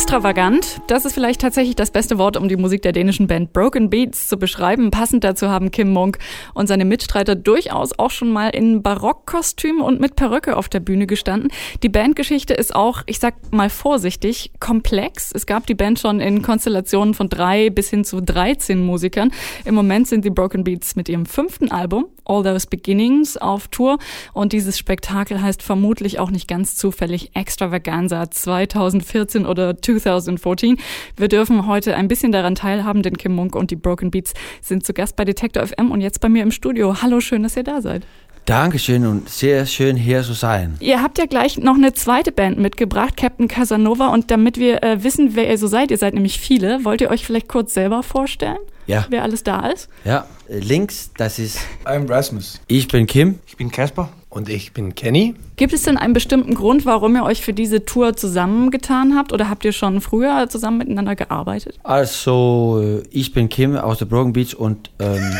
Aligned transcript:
Extravagant, 0.00 0.80
das 0.86 1.04
ist 1.04 1.12
vielleicht 1.12 1.42
tatsächlich 1.42 1.76
das 1.76 1.90
beste 1.90 2.16
Wort, 2.16 2.38
um 2.38 2.48
die 2.48 2.56
Musik 2.56 2.80
der 2.80 2.92
dänischen 2.92 3.26
Band 3.26 3.52
Broken 3.52 3.90
Beats 3.90 4.28
zu 4.28 4.38
beschreiben. 4.38 4.90
Passend 4.90 5.24
dazu 5.24 5.50
haben 5.50 5.70
Kim 5.70 5.92
Monk 5.92 6.16
und 6.54 6.68
seine 6.68 6.86
Mitstreiter 6.86 7.36
durchaus 7.36 7.96
auch 7.98 8.10
schon 8.10 8.32
mal 8.32 8.48
in 8.48 8.82
Barockkostüm 8.82 9.82
und 9.82 10.00
mit 10.00 10.16
Perücke 10.16 10.56
auf 10.56 10.70
der 10.70 10.80
Bühne 10.80 11.06
gestanden. 11.06 11.52
Die 11.82 11.90
Bandgeschichte 11.90 12.54
ist 12.54 12.74
auch, 12.74 13.02
ich 13.04 13.18
sag 13.18 13.34
mal 13.52 13.68
vorsichtig, 13.68 14.52
komplex. 14.58 15.32
Es 15.34 15.44
gab 15.44 15.66
die 15.66 15.74
Band 15.74 15.98
schon 15.98 16.20
in 16.20 16.40
Konstellationen 16.40 17.12
von 17.12 17.28
drei 17.28 17.68
bis 17.68 17.90
hin 17.90 18.02
zu 18.02 18.22
13 18.22 18.82
Musikern. 18.82 19.30
Im 19.66 19.74
Moment 19.74 20.08
sind 20.08 20.24
die 20.24 20.30
Broken 20.30 20.64
Beats 20.64 20.96
mit 20.96 21.10
ihrem 21.10 21.26
fünften 21.26 21.70
Album, 21.70 22.06
All 22.24 22.42
Those 22.42 22.68
Beginnings, 22.68 23.36
auf 23.36 23.68
Tour 23.68 23.98
und 24.32 24.54
dieses 24.54 24.78
Spektakel 24.78 25.42
heißt 25.42 25.62
vermutlich 25.62 26.18
auch 26.18 26.30
nicht 26.30 26.48
ganz 26.48 26.74
zufällig 26.74 27.32
Extravaganza 27.34 28.30
2014 28.30 29.44
oder 29.44 29.76
2014. 29.98 30.76
Wir 31.16 31.28
dürfen 31.28 31.66
heute 31.66 31.96
ein 31.96 32.08
bisschen 32.08 32.32
daran 32.32 32.54
teilhaben, 32.54 33.02
denn 33.02 33.16
Kim 33.16 33.34
Munk 33.34 33.56
und 33.56 33.70
die 33.70 33.76
Broken 33.76 34.10
Beats 34.10 34.34
sind 34.60 34.84
zu 34.84 34.92
Gast 34.92 35.16
bei 35.16 35.24
Detector 35.24 35.66
FM 35.66 35.90
und 35.90 36.00
jetzt 36.00 36.20
bei 36.20 36.28
mir 36.28 36.42
im 36.42 36.50
Studio. 36.50 37.02
Hallo, 37.02 37.20
schön, 37.20 37.42
dass 37.42 37.56
ihr 37.56 37.64
da 37.64 37.80
seid. 37.80 38.06
Dankeschön 38.46 39.06
und 39.06 39.28
sehr 39.28 39.66
schön 39.66 39.96
hier 39.96 40.22
zu 40.22 40.32
sein. 40.32 40.76
Ihr 40.80 41.02
habt 41.02 41.18
ja 41.18 41.26
gleich 41.26 41.58
noch 41.58 41.74
eine 41.74 41.92
zweite 41.92 42.32
Band 42.32 42.58
mitgebracht, 42.58 43.16
Captain 43.16 43.48
Casanova. 43.48 44.08
Und 44.08 44.30
damit 44.30 44.58
wir 44.58 44.82
äh, 44.82 45.04
wissen, 45.04 45.36
wer 45.36 45.48
ihr 45.48 45.58
so 45.58 45.66
seid, 45.66 45.90
ihr 45.90 45.98
seid 45.98 46.14
nämlich 46.14 46.40
viele, 46.40 46.84
wollt 46.84 47.00
ihr 47.00 47.10
euch 47.10 47.24
vielleicht 47.24 47.48
kurz 47.48 47.74
selber 47.74 48.02
vorstellen? 48.02 48.58
Ja. 48.90 49.06
Wer 49.08 49.22
alles 49.22 49.44
da 49.44 49.68
ist? 49.68 49.88
Ja, 50.04 50.26
links, 50.48 51.10
das 51.16 51.38
ist. 51.38 51.58
I'm 51.84 52.08
Rasmus. 52.08 52.60
Ich 52.66 52.88
bin 52.88 53.06
Kim. 53.06 53.38
Ich 53.46 53.56
bin 53.56 53.70
Casper. 53.70 54.08
Und 54.28 54.48
ich 54.48 54.72
bin 54.72 54.94
Kenny. 54.94 55.34
Gibt 55.56 55.72
es 55.72 55.82
denn 55.82 55.96
einen 55.96 56.12
bestimmten 56.12 56.54
Grund, 56.54 56.86
warum 56.86 57.16
ihr 57.16 57.24
euch 57.24 57.42
für 57.42 57.52
diese 57.52 57.84
Tour 57.84 58.16
zusammengetan 58.16 59.16
habt? 59.16 59.32
Oder 59.32 59.50
habt 59.50 59.64
ihr 59.64 59.72
schon 59.72 60.00
früher 60.00 60.48
zusammen 60.48 60.78
miteinander 60.78 61.16
gearbeitet? 61.16 61.78
Also, 61.82 62.80
äh, 62.80 63.02
ich 63.10 63.32
bin 63.32 63.48
Kim 63.48 63.76
aus 63.76 63.98
der 63.98 64.06
Broken 64.06 64.32
Beach 64.32 64.54
und 64.54 64.90
ähm, 65.00 65.18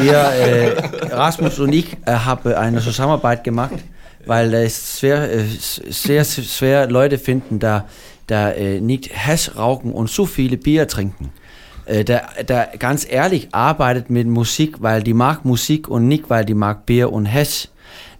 wir, 0.00 0.16
äh, 0.16 1.14
Rasmus 1.14 1.60
und 1.60 1.72
ich 1.72 1.96
äh, 2.06 2.12
haben 2.12 2.54
eine 2.54 2.80
Zusammenarbeit 2.80 3.44
gemacht, 3.44 3.74
weil 4.24 4.52
es 4.54 4.98
schwer, 4.98 5.32
äh, 5.32 5.44
sehr 5.44 6.24
schwer 6.24 6.88
Leute 6.88 7.18
finden, 7.18 7.60
da, 7.60 7.84
da 8.26 8.50
äh, 8.50 8.80
nicht 8.80 9.10
Hash 9.12 9.56
rauchen 9.56 9.92
und 9.92 10.10
so 10.10 10.26
viele 10.26 10.56
Bier 10.56 10.88
trinken. 10.88 11.30
Äh, 11.86 12.04
der, 12.04 12.44
der 12.46 12.72
ganz 12.78 13.06
ehrlich 13.08 13.48
arbeitet 13.52 14.10
mit 14.10 14.26
Musik, 14.26 14.82
weil 14.82 15.02
die 15.02 15.14
mag 15.14 15.44
Musik 15.44 15.88
und 15.88 16.08
nicht, 16.08 16.28
weil 16.28 16.44
die 16.44 16.54
mag 16.54 16.84
Bier 16.84 17.12
und 17.12 17.26
Hash. 17.26 17.68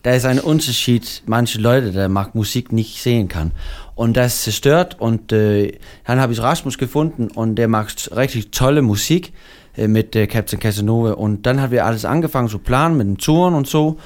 Da 0.02 0.12
ist 0.12 0.24
ein 0.24 0.38
Unterschied, 0.38 1.22
manche 1.26 1.60
Leute, 1.60 1.90
der 1.90 2.08
mag 2.08 2.36
Musik 2.36 2.72
nicht 2.72 3.02
sehen 3.02 3.26
kann. 3.26 3.50
Und 3.96 4.16
das 4.16 4.42
zerstört 4.42 4.96
und 5.00 5.32
äh, 5.32 5.78
dann 6.04 6.20
habe 6.20 6.32
ich 6.32 6.40
Rasmus 6.40 6.78
gefunden 6.78 7.28
und 7.28 7.56
der 7.56 7.66
macht 7.66 8.14
richtig 8.14 8.52
tolle 8.52 8.82
Musik 8.82 9.32
äh, 9.76 9.88
mit 9.88 10.14
äh, 10.14 10.28
Captain 10.28 10.60
Casanova 10.60 11.12
und 11.12 11.44
dann 11.44 11.60
haben 11.60 11.72
wir 11.72 11.86
alles 11.86 12.04
angefangen 12.04 12.48
zu 12.48 12.58
planen 12.58 12.96
mit 12.96 13.06
den 13.08 13.18
Touren 13.18 13.54
und 13.54 13.66
so 13.66 13.98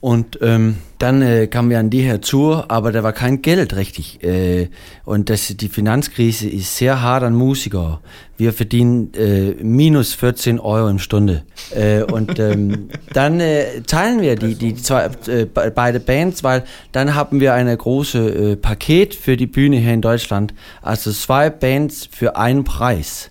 und 0.00 0.38
ähm, 0.42 0.76
dann 0.98 1.22
äh, 1.22 1.46
kamen 1.46 1.70
wir 1.70 1.78
an 1.78 1.90
die 1.90 2.02
her 2.02 2.22
zu, 2.22 2.62
aber 2.68 2.92
da 2.92 3.02
war 3.02 3.12
kein 3.12 3.42
Geld 3.42 3.74
richtig. 3.76 4.22
Äh, 4.22 4.68
und 5.04 5.30
das, 5.30 5.48
die 5.48 5.68
Finanzkrise 5.68 6.48
ist 6.48 6.76
sehr 6.76 7.02
hart 7.02 7.22
an 7.24 7.34
Musiker. 7.34 8.00
Wir 8.36 8.52
verdienen 8.52 9.12
äh, 9.14 9.54
minus 9.62 10.14
14 10.14 10.60
Euro 10.60 10.88
im 10.88 10.98
Stunde. 10.98 11.44
Äh, 11.70 12.02
und 12.02 12.38
ähm, 12.38 12.90
dann 13.12 13.40
äh, 13.40 13.80
teilen 13.82 14.20
wir 14.20 14.36
die, 14.36 14.54
die 14.54 14.74
zwei, 14.74 15.10
äh, 15.26 15.46
beide 15.46 16.00
Bands, 16.00 16.44
weil 16.44 16.64
dann 16.92 17.14
haben 17.14 17.40
wir 17.40 17.54
eine 17.54 17.76
große 17.76 18.52
äh, 18.52 18.56
Paket 18.56 19.14
für 19.14 19.36
die 19.36 19.46
Bühne 19.46 19.78
hier 19.78 19.94
in 19.94 20.02
Deutschland. 20.02 20.54
Also 20.82 21.12
zwei 21.12 21.50
Bands 21.50 22.08
für 22.10 22.36
einen 22.36 22.64
Preis. 22.64 23.30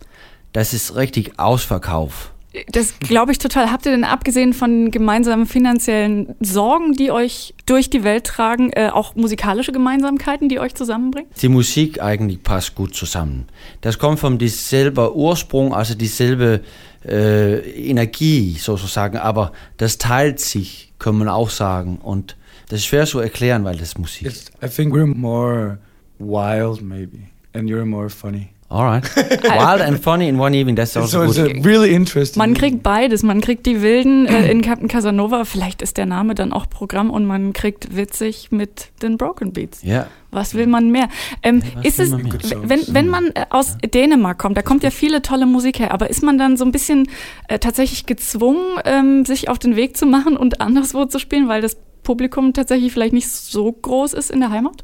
Das 0.53 0.73
ist 0.73 0.95
richtig 0.95 1.37
Ausverkauf. 1.37 2.31
Das 2.71 2.99
glaube 2.99 3.31
ich 3.31 3.39
total. 3.39 3.71
Habt 3.71 3.85
ihr 3.85 3.91
denn 3.91 4.03
abgesehen 4.03 4.53
von 4.53 4.91
gemeinsamen 4.91 5.45
finanziellen 5.45 6.35
Sorgen, 6.39 6.93
die 6.93 7.11
euch 7.11 7.53
durch 7.65 7.89
die 7.89 8.03
Welt 8.03 8.25
tragen, 8.25 8.71
äh, 8.71 8.89
auch 8.89 9.15
musikalische 9.15 9.71
Gemeinsamkeiten, 9.71 10.49
die 10.49 10.59
euch 10.59 10.75
zusammenbringen? 10.75 11.29
Die 11.41 11.49
Musik 11.49 12.01
eigentlich 12.01 12.43
passt 12.43 12.75
gut 12.75 12.95
zusammen. 12.95 13.47
Das 13.81 13.99
kommt 13.99 14.19
von 14.19 14.37
dieselbe 14.37 15.15
Ursprung, 15.15 15.73
also 15.73 15.95
dieselbe 15.95 16.61
äh, 17.05 17.89
Energie 17.89 18.57
sozusagen, 18.59 19.17
aber 19.17 19.51
das 19.77 19.97
teilt 19.97 20.39
sich, 20.39 20.93
kann 20.99 21.17
man 21.17 21.29
auch 21.29 21.49
sagen. 21.49 21.97
Und 21.97 22.35
das 22.69 22.79
ist 22.79 22.85
schwer 22.85 23.05
zu 23.05 23.19
erklären, 23.19 23.63
weil 23.63 23.77
das 23.77 23.97
Musik 23.97 24.27
ist. 24.27 24.51
I 24.63 24.67
think 24.67 24.93
we're 24.93 25.05
more 25.05 25.79
wild 26.19 26.81
maybe 26.81 27.19
and 27.53 27.69
you're 27.69 27.85
more 27.85 28.09
funny. 28.09 28.49
Alright. 28.69 29.05
Wild 29.15 29.81
and 29.81 30.03
funny 30.03 30.27
in 30.27 30.37
one 30.37 30.53
evening, 30.53 30.75
that's 30.75 30.97
also 30.97 31.25
so 31.31 31.43
good. 31.43 31.65
really 31.65 31.93
interesting. 31.93 32.37
Man 32.37 32.53
kriegt 32.53 32.83
beides. 32.83 33.23
Man 33.23 33.39
kriegt 33.39 33.65
die 33.65 33.81
Wilden 33.81 34.25
äh, 34.25 34.51
in 34.51 34.61
Captain 34.61 34.89
Casanova. 34.89 35.45
Vielleicht 35.45 35.81
ist 35.81 35.95
der 35.95 36.05
Name 36.05 36.35
dann 36.35 36.51
auch 36.51 36.69
Programm 36.69 37.09
und 37.09 37.25
man 37.25 37.53
kriegt 37.53 37.95
witzig 37.95 38.51
mit 38.51 38.89
den 39.01 39.17
Broken 39.17 39.53
Beats. 39.53 39.83
Ja. 39.83 40.07
Was 40.31 40.53
will 40.53 40.67
man 40.67 40.91
mehr? 40.91 41.07
Ähm, 41.43 41.63
was 41.75 41.85
ist 41.85 41.99
es, 41.99 42.11
mehr? 42.11 42.23
wenn, 42.63 42.81
wenn 42.89 43.07
man 43.07 43.27
äh, 43.27 43.45
aus 43.49 43.77
Dänemark 43.77 44.37
kommt, 44.37 44.57
da 44.57 44.61
kommt 44.61 44.83
ja 44.83 44.91
viele 44.91 45.21
tolle 45.21 45.45
Musik 45.45 45.79
her, 45.79 45.93
aber 45.93 46.09
ist 46.09 46.21
man 46.21 46.37
dann 46.37 46.57
so 46.57 46.65
ein 46.65 46.73
bisschen 46.73 47.07
äh, 47.47 47.59
tatsächlich 47.59 48.05
gezwungen, 48.05 48.81
ähm, 48.83 49.23
sich 49.23 49.47
auf 49.47 49.59
den 49.59 49.77
Weg 49.77 49.95
zu 49.95 50.05
machen 50.05 50.35
und 50.35 50.59
anderswo 50.59 51.05
zu 51.05 51.19
spielen, 51.19 51.47
weil 51.47 51.61
das 51.61 51.77
Publikum 52.03 52.51
tatsächlich 52.51 52.91
vielleicht 52.91 53.13
nicht 53.13 53.29
so 53.29 53.71
groß 53.71 54.13
ist 54.13 54.29
in 54.29 54.41
der 54.41 54.49
Heimat? 54.49 54.83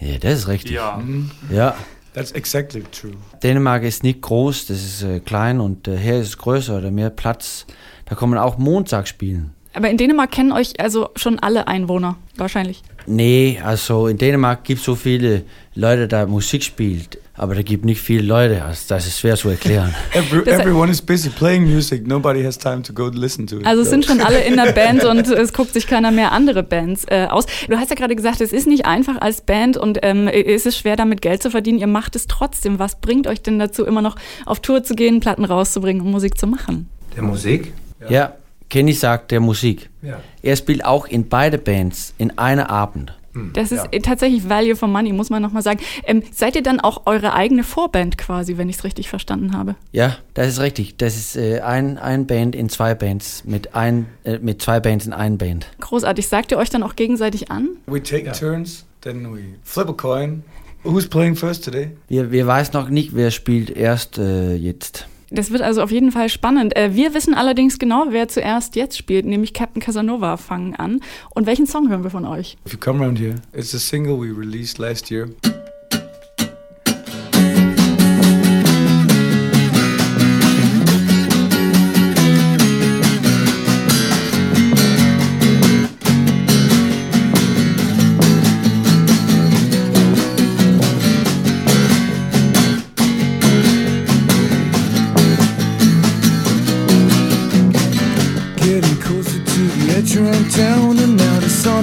Ja, 0.00 0.18
das 0.18 0.40
ist 0.40 0.48
richtig. 0.48 0.72
Ja. 0.72 1.02
Ja. 1.50 1.76
That's 2.14 2.32
exactly 2.32 2.82
true. 2.92 3.14
Dänemark 3.42 3.84
ist 3.84 4.02
nicht 4.02 4.20
groß, 4.20 4.66
das 4.66 4.82
ist 4.82 5.02
äh, 5.02 5.20
klein 5.20 5.60
und 5.60 5.88
äh, 5.88 5.96
hier 5.96 6.18
ist 6.18 6.28
es 6.28 6.38
größer 6.38 6.78
oder 6.78 6.90
mehr 6.90 7.10
Platz. 7.10 7.66
Da 8.04 8.14
kann 8.14 8.28
man 8.28 8.38
auch 8.38 8.58
Montag 8.58 9.08
spielen. 9.08 9.54
Aber 9.74 9.88
in 9.88 9.96
Dänemark 9.96 10.30
kennen 10.30 10.52
euch 10.52 10.78
also 10.78 11.08
schon 11.16 11.38
alle 11.38 11.66
Einwohner, 11.66 12.16
wahrscheinlich. 12.36 12.82
Nee, 13.06 13.58
also 13.64 14.06
in 14.06 14.18
Dänemark 14.18 14.64
gibt 14.64 14.80
es 14.80 14.84
so 14.84 14.94
viele 14.94 15.44
Leute, 15.74 16.08
da 16.08 16.26
Musik 16.26 16.62
spielt, 16.62 17.18
aber 17.34 17.54
da 17.54 17.62
gibt 17.62 17.84
nicht 17.84 18.00
viele 18.00 18.22
Leute, 18.22 18.62
also 18.62 18.82
das 18.88 19.06
ist 19.06 19.18
schwer 19.18 19.36
zu 19.36 19.48
erklären. 19.48 19.94
Every, 20.12 20.48
everyone 20.50 20.90
is 20.90 21.00
busy 21.00 21.30
playing 21.30 21.64
music. 21.64 22.06
Nobody 22.06 22.42
has 22.42 22.58
time 22.58 22.82
to 22.82 22.92
go 22.92 23.08
listen 23.08 23.46
to 23.46 23.56
it. 23.56 23.66
Also 23.66 23.82
es 23.82 23.90
sind 23.90 24.04
schon 24.04 24.20
alle 24.20 24.42
in 24.44 24.56
der 24.56 24.72
Band 24.74 25.04
und 25.04 25.26
es 25.28 25.52
guckt 25.52 25.72
sich 25.72 25.86
keiner 25.86 26.10
mehr 26.10 26.32
andere 26.32 26.62
Bands 26.62 27.04
äh, 27.08 27.26
aus. 27.30 27.46
Du 27.68 27.76
hast 27.78 27.90
ja 27.90 27.96
gerade 27.96 28.14
gesagt, 28.14 28.40
es 28.40 28.52
ist 28.52 28.66
nicht 28.66 28.84
einfach 28.84 29.20
als 29.20 29.40
Band 29.40 29.78
und 29.78 29.98
ähm, 30.02 30.28
es 30.28 30.66
ist 30.66 30.76
schwer 30.76 30.96
damit 30.96 31.22
Geld 31.22 31.42
zu 31.42 31.50
verdienen. 31.50 31.78
Ihr 31.78 31.86
macht 31.86 32.16
es 32.16 32.26
trotzdem. 32.26 32.78
Was 32.78 33.00
bringt 33.00 33.26
euch 33.26 33.40
denn 33.40 33.58
dazu, 33.58 33.84
immer 33.84 34.02
noch 34.02 34.16
auf 34.44 34.60
Tour 34.60 34.84
zu 34.84 34.94
gehen, 34.94 35.20
Platten 35.20 35.44
rauszubringen 35.44 36.04
und 36.04 36.10
Musik 36.10 36.38
zu 36.38 36.46
machen? 36.46 36.88
Der 37.16 37.22
Musik? 37.22 37.72
Ja, 38.08 38.34
Kenny 38.68 38.92
sagt 38.92 39.30
der 39.30 39.40
Musik. 39.40 39.90
Ja. 40.02 40.20
Er 40.42 40.56
spielt 40.56 40.84
auch 40.84 41.06
in 41.06 41.28
beide 41.28 41.58
Bands 41.58 42.14
in 42.18 42.36
einer 42.38 42.70
Abend. 42.70 43.14
Das 43.54 43.72
ist 43.72 43.86
äh, 43.92 44.00
tatsächlich 44.00 44.48
Value 44.48 44.76
for 44.76 44.88
Money, 44.88 45.12
muss 45.12 45.30
man 45.30 45.42
nochmal 45.42 45.62
sagen. 45.62 45.80
Ähm, 46.04 46.22
seid 46.32 46.54
ihr 46.54 46.62
dann 46.62 46.80
auch 46.80 47.02
eure 47.06 47.32
eigene 47.32 47.64
Vorband 47.64 48.18
quasi, 48.18 48.58
wenn 48.58 48.68
ich 48.68 48.76
es 48.76 48.84
richtig 48.84 49.08
verstanden 49.08 49.56
habe? 49.56 49.74
Ja, 49.92 50.18
das 50.34 50.48
ist 50.48 50.60
richtig. 50.60 50.96
Das 50.98 51.16
ist 51.16 51.36
äh, 51.36 51.60
ein, 51.60 51.98
ein 51.98 52.26
Band 52.26 52.54
in 52.54 52.68
zwei 52.68 52.94
Bands, 52.94 53.44
mit, 53.44 53.74
ein, 53.74 54.06
äh, 54.24 54.38
mit 54.38 54.60
zwei 54.60 54.80
Bands 54.80 55.06
in 55.06 55.12
einer 55.12 55.36
Band. 55.36 55.66
Großartig. 55.80 56.28
Sagt 56.28 56.52
ihr 56.52 56.58
euch 56.58 56.70
dann 56.70 56.82
auch 56.82 56.96
gegenseitig 56.96 57.50
an? 57.50 57.70
we 57.86 58.02
take 58.02 58.30
turns, 58.32 58.84
then 59.00 59.34
we 59.34 59.40
flip 59.64 59.88
a 59.88 59.92
coin. 59.92 60.42
Who's 60.84 61.08
playing 61.08 61.36
first 61.36 61.64
today? 61.64 61.92
Wir, 62.08 62.32
wir 62.32 62.46
weiß 62.46 62.72
noch 62.72 62.88
nicht, 62.88 63.14
wer 63.14 63.30
spielt 63.30 63.70
erst 63.70 64.18
äh, 64.18 64.54
jetzt. 64.54 65.06
Das 65.32 65.50
wird 65.50 65.62
also 65.62 65.82
auf 65.82 65.90
jeden 65.90 66.12
Fall 66.12 66.28
spannend. 66.28 66.76
Äh, 66.76 66.94
wir 66.94 67.14
wissen 67.14 67.34
allerdings 67.34 67.78
genau, 67.78 68.06
wer 68.10 68.28
zuerst 68.28 68.76
jetzt 68.76 68.98
spielt, 68.98 69.24
nämlich 69.24 69.54
Captain 69.54 69.80
Casanova 69.80 70.36
fangen 70.36 70.76
an. 70.76 71.00
Und 71.30 71.46
welchen 71.46 71.66
Song 71.66 71.88
hören 71.88 72.04
wir 72.04 72.10
von 72.10 72.26
euch? 72.26 72.58
If 72.66 72.72
you 72.74 72.78
come 72.78 73.02
around 73.02 73.18
here, 73.18 73.36
it's 73.54 73.74
a 73.74 73.78
single 73.78 74.20
we 74.20 74.30
released 74.36 74.78
last 74.78 75.10
year. 75.10 75.28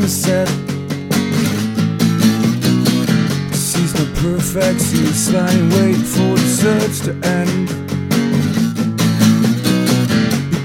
The 0.10 0.16
set. 0.16 0.48
Sees 3.54 3.94
no 3.94 4.06
perfect, 4.22 4.82
sees 4.82 5.32
lying, 5.32 5.70
wait 5.70 6.02
for 6.14 6.36
the 6.36 6.50
search 6.62 7.02
to 7.06 7.14
end. 7.38 7.68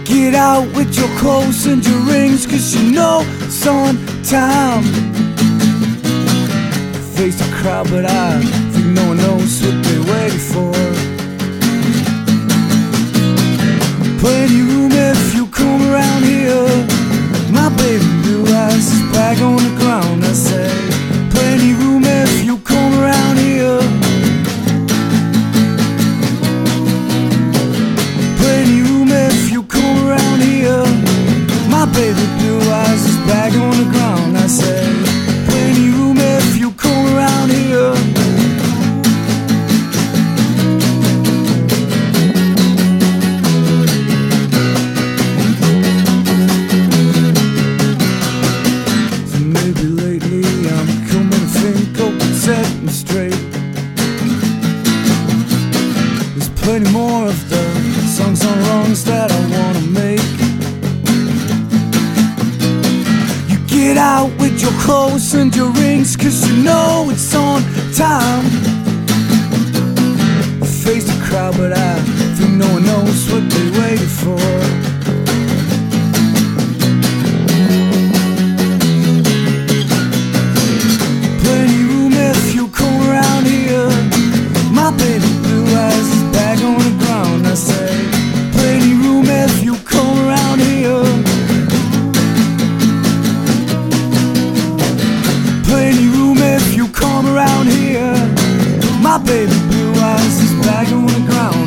Get 0.07 0.35
out 0.35 0.67
with 0.75 0.97
your 0.97 1.09
clothes 1.19 1.67
and 1.67 1.85
your 1.85 2.01
rings, 2.13 2.47
cause 2.47 2.75
you 2.75 2.93
know 2.93 3.23
it's 3.41 3.67
on 3.67 3.97
time. 4.23 4.85
Face 7.15 7.37
the 7.39 7.51
crowd, 7.57 7.91
but 7.91 8.07
I 8.07 8.41
think 8.73 8.87
no 8.87 9.09
one 9.09 9.19
knows 9.19 9.61
your 65.65 65.73
rings, 65.73 66.17
cause 66.17 66.47
you 66.49 66.63
know 66.63 67.09
it's 67.11 67.35
on 67.35 67.63
time. 67.95 68.45
Face 70.85 71.05
the 71.05 71.19
crowd, 71.25 71.57
but 71.57 71.73
I 71.73 72.01
think 72.37 72.53
no 72.55 72.71
one 72.73 72.85
knows 72.85 73.33
what 73.33 73.49
they 73.51 73.71
waited 73.81 74.11
for. 74.11 74.94
Around 97.35 97.67
here. 97.67 98.15
My 99.03 99.19
baby 99.19 99.59
blue 99.69 99.93
eyes 99.95 100.41
is 100.41 100.53
back 100.65 100.89
on 100.93 101.07
the 101.07 101.27
ground. 101.29 101.64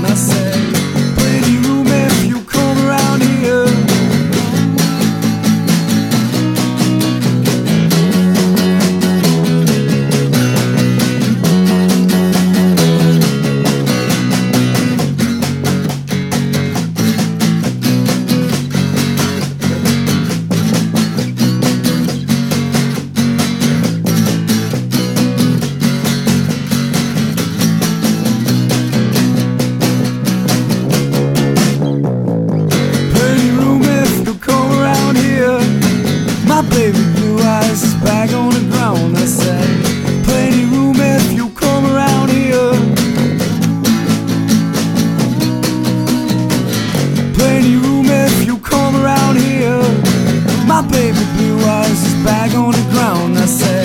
Baby 50.83 51.23
blue 51.35 51.59
eyes 51.65 52.03
is 52.03 52.13
back 52.23 52.53
on 52.53 52.71
the 52.71 52.85
ground. 52.91 53.37
I 53.37 53.45
say, 53.45 53.76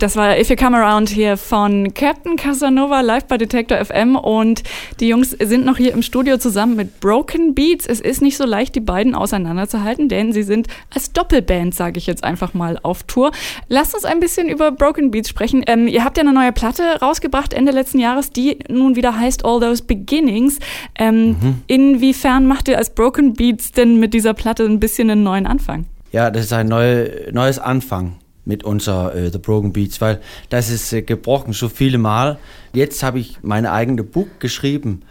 Das 0.00 0.16
war 0.16 0.38
If 0.38 0.48
You 0.48 0.56
Come 0.56 0.78
Around 0.78 1.10
hier 1.10 1.36
von 1.36 1.92
Captain 1.92 2.36
Casanova 2.36 3.02
live 3.02 3.26
bei 3.26 3.36
Detector 3.36 3.84
FM 3.84 4.16
und 4.16 4.62
die 4.98 5.08
Jungs 5.08 5.32
sind 5.32 5.66
noch 5.66 5.76
hier 5.76 5.92
im 5.92 6.00
Studio 6.00 6.38
zusammen 6.38 6.74
mit 6.74 7.00
Broken 7.00 7.54
Beats. 7.54 7.84
Es 7.84 8.00
ist 8.00 8.22
nicht 8.22 8.38
so 8.38 8.46
leicht, 8.46 8.74
die 8.74 8.80
beiden 8.80 9.14
auseinanderzuhalten, 9.14 10.08
denn 10.08 10.32
sie 10.32 10.42
sind 10.42 10.68
als 10.88 11.12
Doppelband, 11.12 11.74
sage 11.74 11.98
ich 11.98 12.06
jetzt 12.06 12.24
einfach 12.24 12.54
mal, 12.54 12.78
auf 12.82 13.02
Tour. 13.02 13.30
Lasst 13.68 13.94
uns 13.94 14.06
ein 14.06 14.20
bisschen 14.20 14.48
über 14.48 14.72
Broken 14.72 15.10
Beats 15.10 15.28
sprechen. 15.28 15.64
Ähm, 15.66 15.86
ihr 15.86 16.02
habt 16.02 16.16
ja 16.16 16.22
eine 16.22 16.32
neue 16.32 16.52
Platte 16.52 16.82
rausgebracht 17.02 17.52
Ende 17.52 17.70
letzten 17.70 17.98
Jahres, 17.98 18.30
die 18.30 18.58
nun 18.70 18.96
wieder 18.96 19.18
heißt 19.18 19.44
All 19.44 19.60
Those 19.60 19.84
Beginnings. 19.84 20.60
Ähm, 20.98 21.60
Inwiefern 21.66 22.46
macht 22.46 22.68
ihr 22.68 22.78
als 22.78 22.88
Broken 22.88 23.34
Beats 23.34 23.72
denn 23.72 24.00
mit 24.00 24.14
dieser 24.14 24.32
Platte 24.32 24.64
ein 24.64 24.80
bisschen 24.80 25.10
einen 25.10 25.24
neuen 25.24 25.46
Anfang? 25.46 25.84
Ja, 26.10 26.30
das 26.30 26.46
ist 26.46 26.54
ein 26.54 26.68
neu, 26.68 27.10
neues 27.32 27.58
Anfang 27.58 28.19
mit 28.50 28.64
unser 28.64 29.14
äh, 29.14 29.30
The 29.30 29.38
Broken 29.38 29.72
Beats, 29.72 30.00
weil 30.00 30.20
das 30.48 30.70
ist 30.70 30.92
äh, 30.92 31.02
gebrochen 31.02 31.52
so 31.52 31.68
viele 31.68 31.98
Mal. 31.98 32.38
Jetzt 32.72 33.02
habe 33.04 33.20
ich 33.20 33.38
meine 33.42 33.70
eigene 33.70 34.02
Buch 34.02 34.26
geschrieben, 34.40 35.02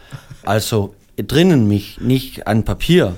also 0.43 0.93
drinnen 1.15 1.67
mich, 1.69 2.01
nicht 2.01 2.47
an 2.47 2.65
Papier. 2.65 3.15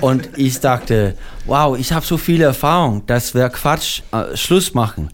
Und 0.00 0.30
ich 0.38 0.58
dachte, 0.60 1.14
wow, 1.44 1.78
ich 1.78 1.92
habe 1.92 2.06
so 2.06 2.16
viele 2.16 2.44
Erfahrung, 2.44 3.02
das 3.06 3.34
wäre 3.34 3.50
Quatsch, 3.50 4.00
äh, 4.12 4.34
Schluss 4.36 4.72
machen. 4.72 5.10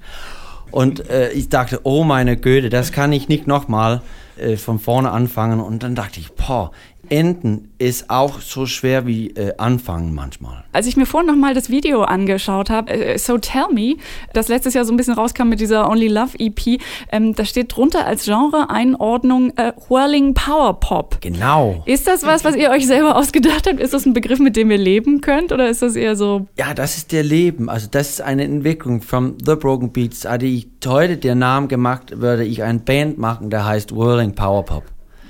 Und 0.70 1.10
äh, 1.10 1.32
ich 1.32 1.48
dachte, 1.48 1.80
oh 1.82 2.04
meine 2.04 2.36
Güte, 2.36 2.70
das 2.70 2.92
kann 2.92 3.12
ich 3.12 3.28
nicht 3.28 3.48
nochmal 3.48 4.02
äh, 4.36 4.56
von 4.56 4.78
vorne 4.78 5.10
anfangen. 5.10 5.58
Und 5.60 5.82
dann 5.82 5.96
dachte 5.96 6.20
ich, 6.20 6.32
boah, 6.32 6.70
Enden 7.10 7.72
ist 7.78 8.10
auch 8.10 8.40
so 8.40 8.66
schwer 8.66 9.06
wie 9.06 9.30
äh, 9.30 9.54
Anfangen 9.58 10.14
manchmal. 10.14 10.64
Als 10.72 10.86
ich 10.86 10.96
mir 10.96 11.06
vorhin 11.06 11.28
nochmal 11.30 11.54
das 11.54 11.70
Video 11.70 12.02
angeschaut 12.02 12.70
habe, 12.70 12.90
äh, 12.90 13.18
So 13.18 13.38
Tell 13.38 13.66
Me, 13.72 13.96
das 14.32 14.48
letztes 14.48 14.74
Jahr 14.74 14.84
so 14.84 14.92
ein 14.92 14.96
bisschen 14.96 15.14
rauskam 15.14 15.48
mit 15.48 15.60
dieser 15.60 15.88
Only 15.88 16.08
Love 16.08 16.38
EP, 16.38 16.80
ähm, 17.12 17.34
da 17.34 17.44
steht 17.44 17.76
drunter 17.76 18.06
als 18.06 18.24
Genre-Einordnung 18.24 19.52
äh, 19.56 19.72
Whirling 19.88 20.34
Power 20.34 20.80
Pop. 20.80 21.18
Genau. 21.20 21.82
Ist 21.86 22.06
das 22.06 22.24
was, 22.24 22.44
was 22.44 22.56
ihr 22.56 22.70
euch 22.70 22.86
selber 22.86 23.16
ausgedacht 23.16 23.66
habt? 23.68 23.80
Ist 23.80 23.94
das 23.94 24.06
ein 24.06 24.12
Begriff, 24.12 24.38
mit 24.38 24.56
dem 24.56 24.70
ihr 24.70 24.78
leben 24.78 25.20
könnt? 25.20 25.52
Oder 25.52 25.68
ist 25.68 25.82
das 25.82 25.96
eher 25.96 26.16
so, 26.16 26.46
Ja, 26.56 26.74
das 26.74 26.96
ist 26.96 27.12
der 27.12 27.22
Leben. 27.22 27.68
Also 27.68 27.88
das 27.90 28.10
ist 28.10 28.20
eine 28.20 28.44
Entwicklung 28.44 29.02
von 29.02 29.36
The 29.44 29.54
Broken 29.54 29.92
Beats. 29.92 30.24
Hätte 30.28 30.46
ich 30.46 30.68
heute 30.86 31.16
den 31.16 31.38
Namen 31.38 31.68
gemacht, 31.68 32.20
würde 32.20 32.44
ich 32.44 32.62
eine 32.62 32.78
Band 32.78 33.18
machen, 33.18 33.50
der 33.50 33.64
heißt 33.64 33.94
Whirling 33.94 34.34
Power 34.34 34.64
Pop. 34.64 34.84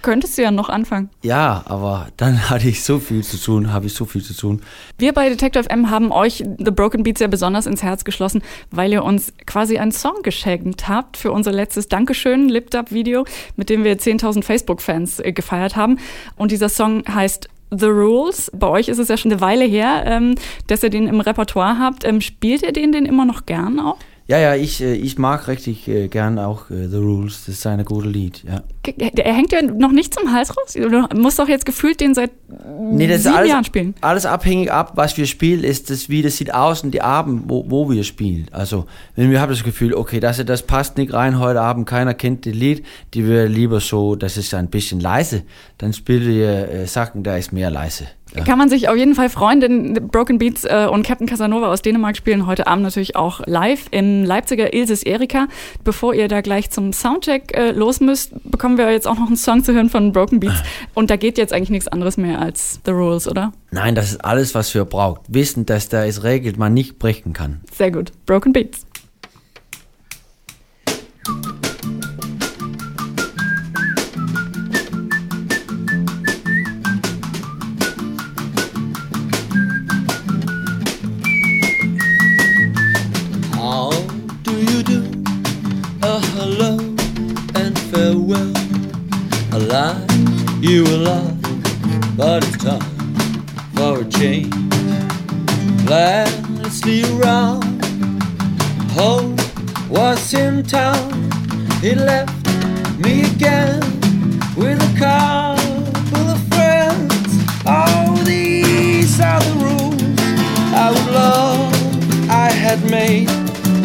Könntest 0.06 0.38
du 0.38 0.42
ja 0.42 0.52
noch 0.52 0.68
anfangen? 0.68 1.10
Ja, 1.22 1.64
aber 1.66 2.06
dann 2.16 2.48
hatte 2.50 2.68
ich 2.68 2.84
so 2.84 3.00
viel 3.00 3.24
zu 3.24 3.38
tun, 3.38 3.72
habe 3.72 3.86
ich 3.86 3.94
so 3.94 4.04
viel 4.04 4.22
zu 4.22 4.34
tun. 4.34 4.62
Wir 4.98 5.12
bei 5.12 5.28
Detective 5.28 5.64
FM 5.64 5.90
haben 5.90 6.12
euch 6.12 6.44
The 6.58 6.70
Broken 6.70 7.02
Beats 7.02 7.20
ja 7.20 7.26
besonders 7.26 7.66
ins 7.66 7.82
Herz 7.82 8.04
geschlossen, 8.04 8.42
weil 8.70 8.92
ihr 8.92 9.02
uns 9.02 9.32
quasi 9.46 9.78
einen 9.78 9.90
Song 9.90 10.22
geschenkt 10.22 10.86
habt 10.86 11.16
für 11.16 11.32
unser 11.32 11.50
letztes 11.50 11.88
Dankeschön 11.88 12.48
Lipped 12.48 12.76
Up 12.76 12.92
Video, 12.92 13.24
mit 13.56 13.68
dem 13.68 13.82
wir 13.82 13.98
10.000 13.98 14.44
Facebook-Fans 14.44 15.18
äh, 15.18 15.32
gefeiert 15.32 15.74
haben. 15.74 15.98
Und 16.36 16.52
dieser 16.52 16.68
Song 16.68 17.02
heißt 17.12 17.48
The 17.72 17.86
Rules. 17.86 18.52
Bei 18.54 18.68
euch 18.68 18.86
ist 18.86 18.98
es 18.98 19.08
ja 19.08 19.16
schon 19.16 19.32
eine 19.32 19.40
Weile 19.40 19.64
her, 19.64 20.04
ähm, 20.06 20.36
dass 20.68 20.84
ihr 20.84 20.90
den 20.90 21.08
im 21.08 21.18
Repertoire 21.18 21.80
habt. 21.80 22.04
Ähm, 22.04 22.20
spielt 22.20 22.62
ihr 22.62 22.72
den 22.72 22.92
denn 22.92 23.06
immer 23.06 23.24
noch 23.24 23.44
gern 23.44 23.80
auch? 23.80 23.96
Ja, 24.28 24.38
ja, 24.38 24.54
ich, 24.54 24.80
äh, 24.80 24.94
ich 24.94 25.18
mag 25.18 25.48
richtig 25.48 25.88
äh, 25.88 26.06
gern 26.06 26.38
auch 26.38 26.66
The 26.68 26.96
Rules. 26.96 27.46
Das 27.46 27.56
ist 27.56 27.66
ein 27.66 27.84
gutes 27.84 28.12
Lied, 28.12 28.44
ja. 28.44 28.62
Er 28.98 29.32
hängt 29.34 29.52
ja 29.52 29.62
noch 29.62 29.92
nicht 29.92 30.14
zum 30.14 30.32
Hals 30.32 30.56
raus. 30.56 30.74
Du 30.74 31.18
musst 31.18 31.38
doch 31.38 31.48
jetzt 31.48 31.66
gefühlt 31.66 32.00
den 32.00 32.14
seit 32.14 32.30
Nee, 32.78 33.16
sieben 33.16 33.34
alles, 33.34 33.50
Jahren 33.50 33.64
spielen. 33.64 33.94
alles 34.00 34.26
abhängig 34.26 34.70
ab, 34.72 34.92
was 34.94 35.16
wir 35.16 35.26
spielen, 35.26 35.64
ist 35.64 35.90
das, 35.90 36.08
wie 36.08 36.22
das 36.22 36.36
sieht 36.36 36.54
aus 36.54 36.82
und 36.82 36.92
die 36.92 37.02
Abend, 37.02 37.44
wo, 37.46 37.64
wo 37.68 37.90
wir 37.90 38.04
spielen. 38.04 38.46
Also, 38.52 38.86
wenn 39.16 39.30
wir 39.30 39.40
haben 39.40 39.50
das 39.50 39.64
Gefühl, 39.64 39.94
okay, 39.94 40.20
das, 40.20 40.44
das 40.44 40.62
passt 40.62 40.96
nicht 40.96 41.12
rein 41.12 41.38
heute 41.38 41.60
Abend, 41.60 41.86
keiner 41.86 42.14
kennt 42.14 42.46
das 42.46 42.54
Lied, 42.54 42.84
die 43.14 43.26
wir 43.26 43.48
lieber 43.48 43.80
so, 43.80 44.14
das 44.14 44.36
ist 44.36 44.54
ein 44.54 44.68
bisschen 44.68 45.00
leise, 45.00 45.42
dann 45.78 45.92
spielen 45.92 46.26
wir 46.26 46.68
äh, 46.68 46.86
Sachen, 46.86 47.22
da 47.22 47.36
ist 47.36 47.52
mehr 47.52 47.70
leise. 47.70 48.06
Ja. 48.34 48.44
Kann 48.44 48.58
man 48.58 48.68
sich 48.68 48.88
auf 48.88 48.96
jeden 48.96 49.14
Fall 49.14 49.30
freuen, 49.30 49.60
denn 49.60 49.94
Broken 50.08 50.38
Beats 50.38 50.64
äh, 50.64 50.88
und 50.90 51.04
Captain 51.06 51.26
Casanova 51.28 51.68
aus 51.72 51.80
Dänemark 51.80 52.16
spielen 52.16 52.46
heute 52.46 52.66
Abend 52.66 52.82
natürlich 52.82 53.14
auch 53.16 53.40
live 53.46 53.86
im 53.92 54.24
Leipziger 54.24 54.74
Ilses 54.74 55.04
Erika. 55.04 55.46
Bevor 55.84 56.12
ihr 56.12 56.26
da 56.28 56.40
gleich 56.40 56.70
zum 56.70 56.92
Soundcheck 56.92 57.56
äh, 57.56 57.70
los 57.70 58.00
müsst, 58.00 58.32
bekommen 58.50 58.75
wir 58.78 58.90
jetzt 58.90 59.06
auch 59.06 59.18
noch 59.18 59.26
einen 59.26 59.36
Song 59.36 59.64
zu 59.64 59.72
hören 59.72 59.90
von 59.90 60.12
Broken 60.12 60.40
Beats. 60.40 60.62
Und 60.94 61.10
da 61.10 61.16
geht 61.16 61.38
jetzt 61.38 61.52
eigentlich 61.52 61.70
nichts 61.70 61.88
anderes 61.88 62.16
mehr 62.16 62.40
als 62.40 62.80
The 62.84 62.92
Rules, 62.92 63.28
oder? 63.28 63.52
Nein, 63.70 63.94
das 63.94 64.12
ist 64.12 64.24
alles, 64.24 64.54
was 64.54 64.74
wir 64.74 64.84
braucht. 64.84 65.22
Wissen, 65.28 65.66
dass 65.66 65.88
da 65.88 66.04
es 66.04 66.22
regelt, 66.22 66.58
man 66.58 66.74
nicht 66.74 66.98
brechen 66.98 67.32
kann. 67.32 67.60
Sehr 67.72 67.90
gut. 67.90 68.12
Broken 68.26 68.52
Beats. 68.52 68.86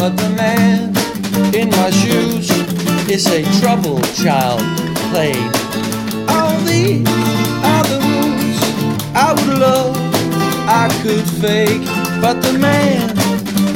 But 0.02 0.18
the 0.18 0.30
man 0.30 0.90
in 1.54 1.70
my 1.70 1.92
shoes 1.92 2.50
is 3.08 3.28
a 3.28 3.44
troubled 3.60 4.04
child 4.16 4.60
played. 5.12 5.38
All 6.28 6.58
these 6.62 7.08
are 7.72 7.84
the 7.86 8.00
rules 8.10 8.60
I 9.14 9.32
would 9.32 9.60
love 9.60 9.96
I 10.68 10.90
could 11.04 11.24
fake, 11.40 11.86
but 12.20 12.42
the 12.42 12.58
man 12.58 13.12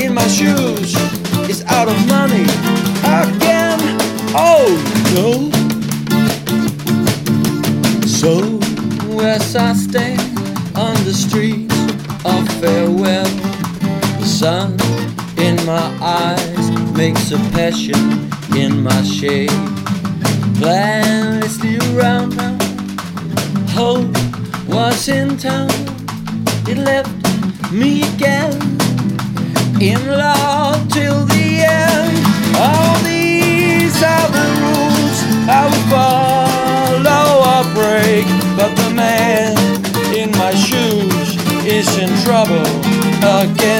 in 0.02 0.16
my 0.16 0.28
shoes 0.28 0.96
is 1.48 1.64
out 1.66 1.90
of 1.90 2.08
money 2.08 2.48
again. 3.22 3.80
Oh 4.34 4.66
no. 5.14 5.52
So 8.08 8.60
as 9.22 9.56
I 9.56 9.74
stand 9.74 10.40
on 10.76 10.96
the 11.04 11.14
streets 11.14 11.76
of 12.26 12.48
farewell, 12.60 13.30
the 14.20 14.26
sun 14.26 14.76
my 15.66 15.98
eyes 16.00 16.70
makes 16.96 17.32
a 17.32 17.38
passion 17.52 18.30
in 18.56 18.84
my 18.84 19.02
shade. 19.02 19.50
Planlessly 20.60 21.78
around 21.90 22.38
now, 22.38 22.58
hope 23.70 24.16
was 24.68 25.08
in 25.08 25.38
town. 25.38 25.72
It 26.68 26.78
left 26.78 27.10
me 27.72 28.04
again 28.14 28.54
in 29.82 30.00
love 30.08 30.88
till 30.90 31.26
the 31.26 31.48
end. 31.66 32.16
All 32.58 32.96
these 33.04 33.98
are 34.04 34.30
the 34.38 34.48
rules 34.62 35.18
I 35.50 35.62
would 35.70 35.86
follow 35.94 37.26
or 37.54 37.64
break, 37.74 38.26
but 38.56 38.72
the 38.76 38.92
man 38.94 39.58
in 40.14 40.30
my 40.38 40.54
shoes 40.54 41.36
is 41.66 41.98
in 41.98 42.10
trouble 42.24 42.68
again. 43.42 43.75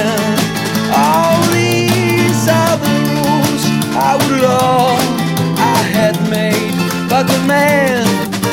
But 7.16 7.26
the 7.28 7.46
man 7.46 8.04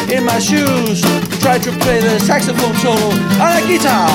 in 0.10 0.24
my 0.24 0.40
shoes 0.40 1.02
tried 1.42 1.62
to 1.62 1.70
play 1.82 2.00
the 2.00 2.18
saxophone 2.22 2.74
solo 2.76 3.10
on 3.44 3.62
a 3.62 3.68
guitar. 3.68 4.10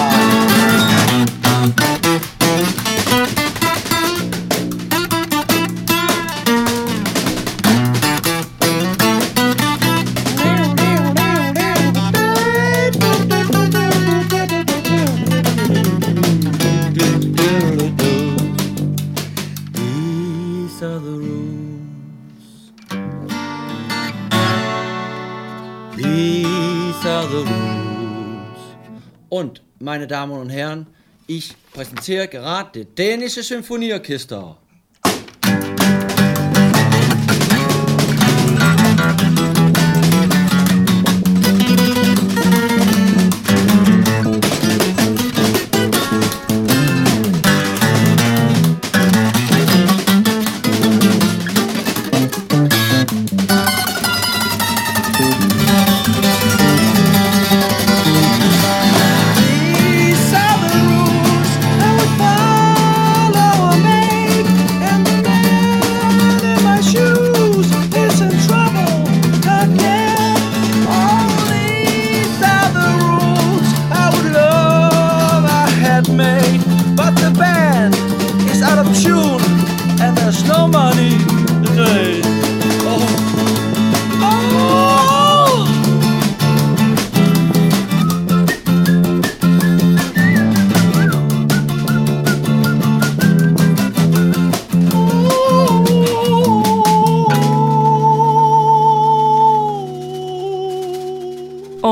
Meine 29.88 30.06
Damen 30.06 30.32
und 30.38 30.50
Herren, 30.50 30.86
ich 31.26 31.54
präsentiere 31.72 32.28
gerade 32.28 32.84
das 32.84 32.94
dänische 32.94 33.42
Symphonieorchester. 33.42 34.58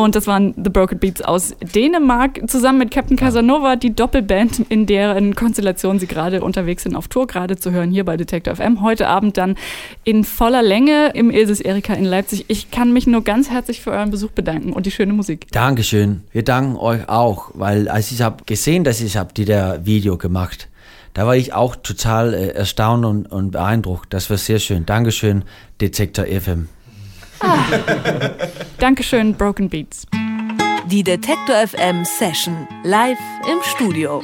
Und 0.07 0.15
das 0.15 0.29
waren 0.29 0.55
The 0.55 0.71
Broken 0.71 1.01
Beats 1.01 1.21
aus 1.21 1.57
Dänemark, 1.75 2.49
zusammen 2.49 2.79
mit 2.79 2.93
Captain 2.93 3.17
Casanova, 3.17 3.75
die 3.75 3.93
Doppelband, 3.93 4.61
in 4.69 4.87
deren 4.87 5.35
Konstellation 5.35 5.99
sie 5.99 6.07
gerade 6.07 6.45
unterwegs 6.45 6.85
sind, 6.85 6.95
auf 6.95 7.09
Tour 7.09 7.27
gerade 7.27 7.57
zu 7.57 7.73
hören, 7.73 7.91
hier 7.91 8.05
bei 8.05 8.17
Detector 8.17 8.55
FM. 8.55 8.83
Heute 8.83 9.09
Abend 9.09 9.37
dann 9.37 9.57
in 10.05 10.23
voller 10.23 10.63
Länge 10.63 11.11
im 11.15 11.33
Ilses 11.33 11.61
Erika 11.61 11.93
in 11.95 12.05
Leipzig. 12.05 12.45
Ich 12.47 12.71
kann 12.71 12.93
mich 12.93 13.09
nur 13.09 13.25
ganz 13.25 13.51
herzlich 13.51 13.81
für 13.81 13.91
euren 13.91 14.13
Besuch 14.13 14.31
bedanken 14.31 14.73
und 14.73 14.87
die 14.87 14.93
schöne 14.93 15.13
Musik. 15.13 15.49
Dankeschön. 15.51 16.23
Wir 16.31 16.45
danken 16.45 16.77
euch 16.77 17.09
auch, 17.09 17.51
weil 17.55 17.89
als 17.89 18.13
ich 18.13 18.23
habe 18.23 18.45
gesehen, 18.47 18.85
dass 18.85 19.01
ich 19.01 19.17
habe 19.17 19.35
die 19.35 19.45
der 19.45 19.87
Video 19.87 20.19
gemacht, 20.19 20.69
da 21.15 21.27
war 21.27 21.35
ich 21.35 21.53
auch 21.53 21.75
total 21.75 22.33
äh, 22.33 22.51
erstaunt 22.51 23.05
und, 23.05 23.27
und 23.27 23.51
beeindruckt. 23.51 24.15
Das 24.15 24.31
war 24.31 24.37
sehr 24.37 24.61
schön. 24.61 24.87
Dankeschön, 24.87 25.43
Detektor 25.81 26.27
FM. 26.27 26.69
Dankeschön, 28.79 29.35
Broken 29.35 29.69
Beats. 29.69 30.07
Die 30.87 31.03
Detektor 31.03 31.57
FM 31.67 32.05
Session 32.05 32.69
live 32.85 33.19
im 33.51 33.61
Studio. 33.63 34.23